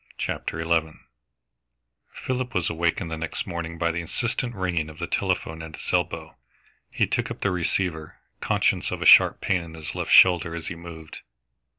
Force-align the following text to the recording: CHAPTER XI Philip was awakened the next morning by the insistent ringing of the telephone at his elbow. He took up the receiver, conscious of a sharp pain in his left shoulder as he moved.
CHAPTER 0.17 0.63
XI 0.63 0.93
Philip 2.11 2.55
was 2.55 2.71
awakened 2.71 3.11
the 3.11 3.19
next 3.19 3.45
morning 3.45 3.77
by 3.77 3.91
the 3.91 4.01
insistent 4.01 4.55
ringing 4.55 4.89
of 4.89 4.97
the 4.97 5.05
telephone 5.05 5.61
at 5.61 5.75
his 5.75 5.93
elbow. 5.93 6.35
He 6.89 7.05
took 7.05 7.29
up 7.29 7.41
the 7.41 7.51
receiver, 7.51 8.17
conscious 8.39 8.89
of 8.89 9.03
a 9.03 9.05
sharp 9.05 9.41
pain 9.41 9.61
in 9.61 9.75
his 9.75 9.93
left 9.93 10.09
shoulder 10.09 10.55
as 10.55 10.69
he 10.69 10.75
moved. 10.75 11.19